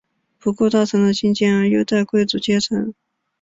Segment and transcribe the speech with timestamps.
[0.39, 2.91] 不顾大臣的进谏而优待贵族阶层。